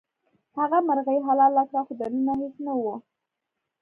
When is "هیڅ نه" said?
2.41-2.73